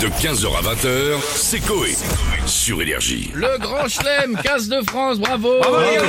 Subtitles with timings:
[0.00, 1.96] De 15h à 20h, c'est Coé.
[2.46, 3.32] Sur Énergie.
[3.34, 5.50] Le grand chelem, casse de France, bravo,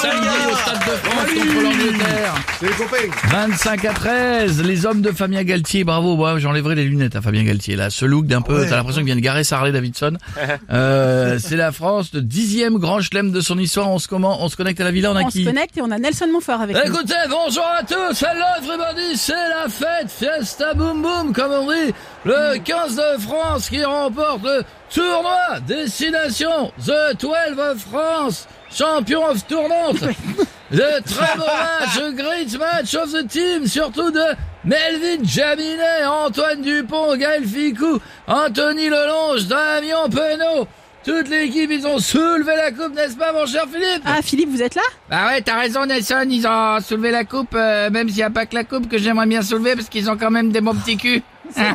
[0.00, 3.48] Samedi au Stade de France contre l'Angleterre C'est les copains.
[3.48, 7.42] 25 à 13, les hommes de Fabien Galtier, bravo, moi j'enlèverai les lunettes à Fabien
[7.42, 10.16] Galtier, là, ce look d'un peu, t'as l'impression qu'il vient de garer sa Harley Davidson.
[10.70, 14.48] Euh, c'est la France, le dixième grand chelem de son histoire, on se, comment, on
[14.48, 16.28] se connecte à la villa, on a On qui se connecte et on a Nelson
[16.32, 16.82] Montfort avec nous.
[16.82, 21.92] Écoutez, bonjour à tous, hello everybody, c'est la fête, fiesta boum boum, comme on dit,
[22.24, 29.46] le 15 de France qui remporte le tournoi Destination The 12 of France, champion of
[29.46, 30.00] tournante.
[30.70, 34.24] De très beau match, great match of the team, surtout de
[34.64, 40.66] Melvin Jaminet, Antoine Dupont, Gaël Ficou, Anthony Lelonge, Damien Penaud.
[41.04, 44.02] Toute l'équipe, ils ont soulevé la coupe, n'est-ce pas, mon cher Philippe?
[44.06, 44.82] Ah, Philippe, vous êtes là?
[45.10, 48.30] Bah ouais, t'as raison Nelson, ils ont soulevé la coupe, euh, même s'il n'y a
[48.30, 50.74] pas que la coupe que j'aimerais bien soulever, parce qu'ils ont quand même des bons
[50.74, 51.22] petits culs.
[51.50, 51.72] Vrai.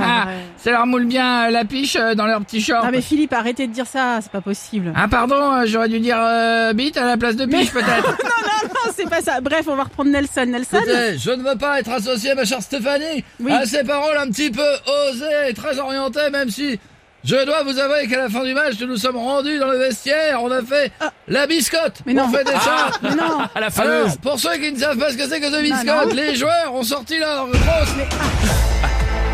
[0.57, 2.83] Ça leur moule bien euh, la piche euh, dans leur petit short.
[2.85, 4.91] Ah mais Philippe, arrêtez de dire ça, c'est pas possible.
[4.95, 8.07] Ah pardon, euh, j'aurais dû dire euh, bite à la place de piche peut-être.
[8.07, 9.39] non, non, non, c'est pas ça.
[9.41, 10.45] Bref, on va reprendre Nelson.
[10.47, 13.51] Nelson Écoutez, je ne veux pas être associé, ma chère Stéphanie, Oui.
[13.51, 14.61] à ces paroles un petit peu
[15.09, 16.79] osées et très orientées, même si
[17.23, 19.77] je dois vous avouer qu'à la fin du match, nous nous sommes rendus dans le
[19.77, 20.91] vestiaire, on a fait
[21.27, 21.95] la biscotte.
[22.05, 22.25] Mais non.
[22.27, 22.89] On fait des ça.
[23.03, 25.47] Mais non À la Alors, pour ceux qui ne savent pas ce que c'est que
[25.49, 25.61] ce non.
[25.61, 28.66] biscotte, les joueurs ont sorti leur grosse...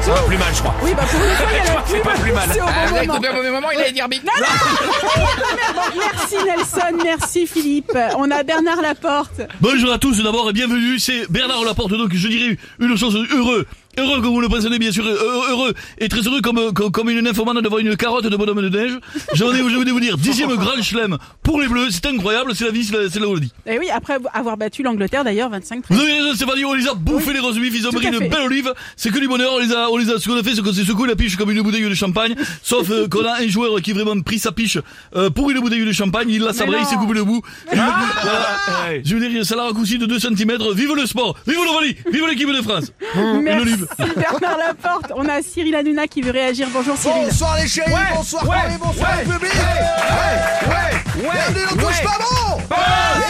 [0.06, 0.76] Ça va plus mal, je crois.
[0.84, 2.50] Oui, bah pour une fois, il y a la c'est pas plus mal.
[2.52, 3.14] C'est au bon Ah, moment.
[3.16, 4.24] coupé au mauvais moment, il allait dire bite.
[4.26, 7.98] Bon, merci Nelson, merci Philippe.
[8.18, 9.42] On a Bernard Laporte.
[9.62, 13.66] Bonjour à tous d'abord et bienvenue, c'est Bernard Laporte, donc je dirais une chose heureux.
[13.96, 17.10] Heureux comme vous le présentez bien sûr, heureux, heureux et très heureux comme, comme, comme
[17.12, 18.98] une nymphomane devant une carotte de bonhomme de neige.
[19.34, 22.66] J'en ai, je voulais vous dire, dixième grand chelem pour les bleus, c'est incroyable, c'est
[22.66, 23.46] la vie, c'est la, Hollande.
[23.68, 26.96] Et oui, après avoir battu l'Angleterre d'ailleurs, 25 Vous avez raison Stéphanie, on les a
[26.96, 29.60] bouffés les roses beef, ils ont pris une belle olive, c'est que du bonheur, on
[29.60, 31.36] les a, on les a, ce qu'on a fait, c'est qu'on s'est secoué la piche
[31.36, 32.34] comme une bouteille de champagne,
[32.64, 34.80] sauf euh, qu'on a un joueur qui a vraiment pris sa piche
[35.16, 37.44] euh, pour une bouteille de champagne, il l'a sabré, il s'est coupé le bout.
[37.72, 37.78] Le-
[38.24, 38.58] voilà.
[38.88, 39.02] Ouais.
[39.06, 40.58] Je veux dire, ça l'a raccourci de 2 cm.
[40.74, 42.92] Vive le sport, vive l'Ovalie, vive l'équipe de France.
[43.16, 44.16] Une Merci olive.
[44.16, 45.12] Bernard Laporte.
[45.16, 46.68] On a Cyril Hanouna qui veut réagir.
[46.74, 47.26] Bonjour Cyril.
[47.26, 49.54] Bonsoir les chéris, bonsoir Corée, bonsoir le public.
[49.54, 51.34] Ouais, ouais, ouais.
[51.34, 52.62] Bienvenue dans Touche pas bon.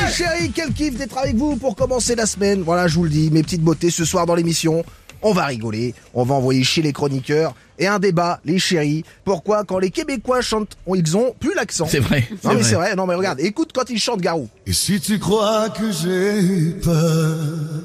[0.06, 2.62] Les chéris, quel kiff d'être avec vous pour commencer la semaine.
[2.64, 4.84] Voilà, je vous le dis, mes petites beautés ce soir dans l'émission.
[5.24, 9.04] On va rigoler, on va envoyer chez les chroniqueurs et un débat, les chéris.
[9.26, 12.28] Pourquoi quand les Québécois chantent, on- ils ont plus l'accent C'est vrai.
[12.44, 14.48] Non mais c'est vrai, non mais regarde, écoute quand ils chantent Garou.
[14.68, 17.38] Et si tu crois que j'ai peur,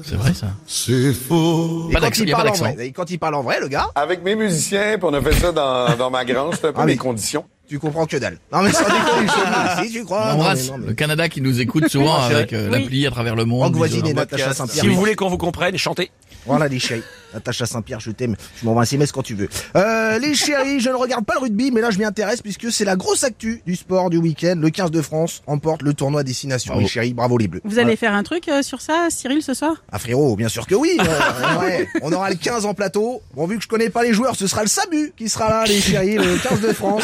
[0.03, 0.47] C'est vrai ça.
[0.67, 1.87] c'est faux.
[1.89, 2.73] Et Pas quand d'accent, il y a pas parle en d'accent.
[2.75, 5.21] vrai, et quand il parle en vrai, le gars, Avec mes musiciens, puis on a
[5.21, 7.45] fait ça dans, dans ma grange, c'était un peu Ah, mes conditions.
[7.67, 8.37] tu comprends que dalle.
[8.53, 10.19] Non mais sans déconner, si tu crois.
[10.19, 12.79] On non, mais embrasse non, mais- le Canada qui nous écoute souvent avec euh, Oui.
[12.81, 13.75] l'appli à travers le monde.
[13.75, 14.13] Voisine et.
[14.13, 14.83] Natacha Saint-Pierre.
[14.83, 16.11] Si vous voulez qu'on vous comprenne, chantez.
[16.49, 17.03] Voilà les chéris.
[17.33, 18.35] Natacha Saint-Pierre, je t'aime.
[18.57, 19.47] Tu m'envoies un SMS quand tu veux.
[19.75, 22.71] Euh, les chéris, je ne regarde pas le rugby, mais là je m'y intéresse puisque
[22.71, 24.55] c'est la grosse actu du sport du week-end.
[24.57, 26.73] Le 15 de France emporte le tournoi Destination.
[26.73, 26.81] Bravo.
[26.81, 27.61] Les chéris, bravo les bleus.
[27.65, 29.75] Vous allez faire un truc euh, sur ça, Cyril, ce soir?
[29.91, 30.97] Ah frérot, bien sûr que oui.
[30.99, 31.87] Euh, ouais.
[32.01, 33.21] On aura le 15 en plateau.
[33.35, 35.65] Bon, vu que je connais pas les joueurs, ce sera le Samu qui sera là,
[35.65, 37.03] les chéris, le 15 de France.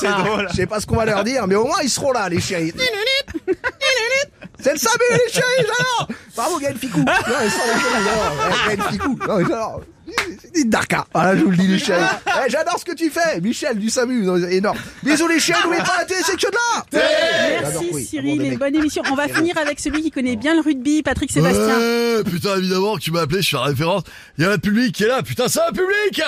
[0.00, 0.48] C'est drôle.
[0.50, 2.40] Je sais pas ce qu'on va leur dire, mais au moins ils seront là, les
[2.40, 2.72] chéris.
[4.58, 6.98] C'est le Samu, les chéris, j'adore Bravo Gaël Ficou.
[7.00, 9.18] Non, mais sans Gaël Ficou.
[9.26, 9.44] Non, mais
[10.64, 11.06] Darka.
[11.12, 12.02] Voilà, je vous le dis, les chéris.
[12.26, 13.40] Eh, j'adore ce que tu fais.
[13.40, 14.78] Michel du Samu, non, énorme.
[15.02, 16.84] Bisous les chéris, n'oubliez pas la télé, c'est que de là.
[17.62, 18.04] Merci oui.
[18.04, 19.02] Cyril et bonne émission.
[19.10, 21.78] On va finir avec celui qui connaît bien le rugby, Patrick Sébastien.
[21.78, 24.02] Ouais, putain, évidemment que tu m'as appelé, je fais la référence.
[24.38, 26.22] Il y a un public qui est là, putain, c'est un public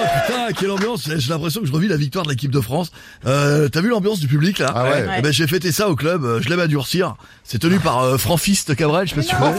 [0.00, 2.92] Ah putain, quelle ambiance J'ai l'impression que je revis la victoire de l'équipe de France.
[3.26, 4.90] Euh, T'as vu l'ambiance du public là Ah ouais.
[4.90, 5.14] Ouais.
[5.18, 7.16] Eh ben j'ai fêté ça au club, euh, je l'aime à durcir.
[7.44, 9.58] C'est tenu par euh, Franfiste Cabrel, je sais pas si tu connais.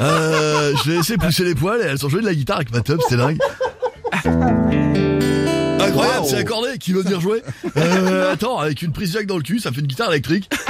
[0.00, 2.72] Euh, je l'ai laissé pousser les poils et elles ont joué de la guitare avec
[2.72, 3.38] ma teub, c'était dingue.
[5.80, 7.42] Incroyable, c'est accordé, qui veut venir jouer
[7.76, 10.48] euh, Attends, avec une prise jack dans le cul, ça fait une guitare électrique.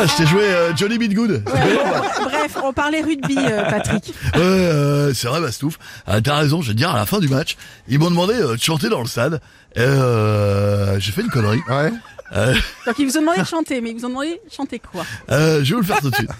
[0.00, 1.42] Ah, je t'ai joué euh, Johnny Beatgood.
[2.24, 4.14] Bref, on parlait rugby, euh, Patrick.
[4.34, 5.76] Ouais, euh, c'est vrai, Bastouf.
[6.06, 7.56] Ah, T'as raison, je vais te dire, à la fin du match,
[7.88, 9.40] ils m'ont demandé euh, de chanter dans le stade.
[9.74, 11.60] Et euh, j'ai fait une connerie.
[11.68, 11.92] Ouais.
[12.36, 12.54] Euh,
[12.86, 15.04] Donc ils vous ont demandé de chanter, mais ils vous ont demandé de chanter quoi?
[15.30, 16.30] Euh, je vais vous le faire tout de suite.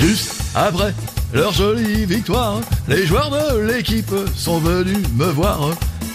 [0.00, 0.92] Juste après
[1.32, 5.60] leur jolie victoire, les joueurs de l'équipe sont venus me voir.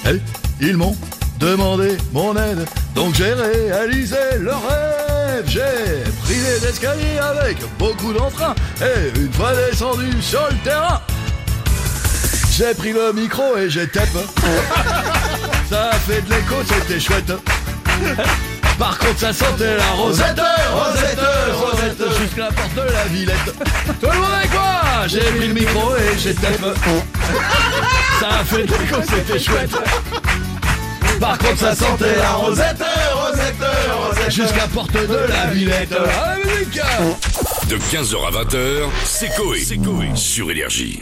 [0.10, 0.20] Et
[0.60, 0.96] ils m'ont
[1.40, 2.66] demandé mon aide,
[2.98, 5.46] donc j'ai réalisé leur rêve.
[5.46, 11.00] J'ai pris les escaliers avec beaucoup d'entrain, et une fois descendu sur le terrain,
[12.52, 14.08] j'ai pris le micro et j'ai tape.
[15.70, 17.32] Ça a fait de l'écho, c'était chouette.
[18.80, 20.40] Par contre, ça sentait la rosette,
[20.72, 21.20] rosette,
[21.54, 23.54] rosette, jusqu'à la porte de la Villette.
[24.00, 26.58] Tout le monde avec moi J'ai pris le micro et j'ai tapé.
[28.20, 29.72] Ça a fait déco, c'était chouette.
[31.20, 32.84] Par contre, ça sentait la rosette,
[33.14, 33.56] rosette,
[34.08, 35.96] rosette, jusqu'à porte de la Villette.
[36.46, 36.82] Musique
[37.70, 39.64] De 15h à 20h, c'est Coé.
[40.16, 41.02] Sur Énergie.